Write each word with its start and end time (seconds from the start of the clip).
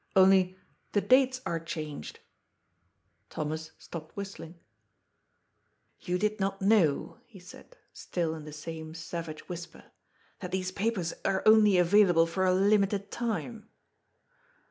Only, 0.15 0.57
the 0.93 1.01
dates 1.01 1.41
are 1.45 1.59
changed." 1.59 2.21
Thomas 3.29 3.73
stopped 3.77 4.17
whistling." 4.17 4.55
You 6.07 6.17
did 6.17 6.39
not 6.39 6.59
know," 6.59 7.19
he 7.27 7.37
said, 7.39 7.77
still 7.93 8.33
in 8.33 8.43
the 8.43 8.51
same 8.51 8.95
savage 8.95 9.47
whisper," 9.47 9.91
that 10.39 10.49
these 10.49 10.71
papers 10.71 11.13
are 11.23 11.43
only 11.45 11.77
available 11.77 12.25
for 12.25 12.45
a 12.47 12.51
limited 12.55 13.11
time." 13.11 13.69